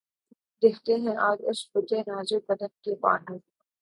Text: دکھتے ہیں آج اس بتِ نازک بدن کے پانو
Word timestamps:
دکھتے 0.61 0.93
ہیں 0.95 1.15
آج 1.21 1.37
اس 1.49 1.59
بتِ 1.73 1.91
نازک 2.07 2.41
بدن 2.49 2.71
کے 2.83 2.95
پانو 3.01 3.35